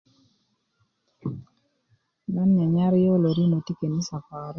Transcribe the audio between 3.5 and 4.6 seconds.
ti kenisa parik